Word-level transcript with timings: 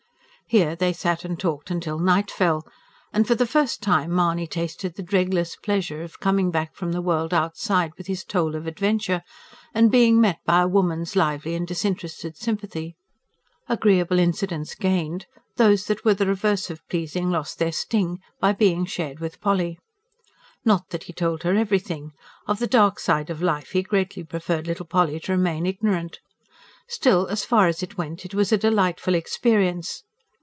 Here 0.47 0.75
they 0.75 0.91
sat 0.91 1.23
and 1.23 1.39
talked 1.39 1.71
till 1.81 1.97
night 1.97 2.29
fell; 2.29 2.67
and, 3.13 3.25
for 3.25 3.35
the 3.35 3.47
first 3.47 3.81
time, 3.81 4.13
Mahony 4.13 4.45
tasted 4.47 4.95
the 4.95 5.01
dregless 5.01 5.55
pleasure 5.55 6.01
of 6.03 6.19
coming 6.19 6.51
back 6.51 6.75
from 6.75 6.91
the 6.91 7.01
world 7.01 7.33
outside 7.33 7.93
with 7.97 8.07
his 8.07 8.25
toll 8.25 8.53
of 8.57 8.67
adventure, 8.67 9.21
and 9.73 9.89
being 9.89 10.19
met 10.19 10.39
by 10.45 10.61
a 10.63 10.67
woman's 10.67 11.15
lively 11.15 11.55
and 11.55 11.65
disinterested 11.69 12.35
sympathy. 12.35 12.97
Agreeable 13.69 14.19
incidents 14.19 14.75
gained, 14.75 15.25
those 15.55 15.85
that 15.85 16.03
were 16.03 16.13
the 16.13 16.27
reverse 16.27 16.69
of 16.69 16.85
pleasing 16.89 17.31
lost 17.31 17.57
their 17.57 17.71
sting 17.71 18.19
by 18.41 18.51
being 18.51 18.83
shared 18.85 19.21
with 19.21 19.39
Polly. 19.39 19.79
Not 20.65 20.89
that 20.89 21.03
he 21.03 21.13
told 21.13 21.43
her 21.43 21.55
everything; 21.55 22.11
of 22.45 22.59
the 22.59 22.67
dark 22.67 22.99
side 22.99 23.29
of 23.29 23.41
life 23.41 23.69
he 23.69 23.83
greatly 23.83 24.25
preferred 24.25 24.67
little 24.67 24.85
Polly 24.85 25.17
to 25.21 25.31
remain 25.31 25.65
ignorant. 25.65 26.19
Still, 26.89 27.27
as 27.27 27.45
far 27.45 27.67
as 27.69 27.81
it 27.81 27.97
went, 27.97 28.25
it 28.25 28.33
was 28.35 28.51
a 28.51 28.57
delightful 28.57 29.15
experience. 29.15 30.03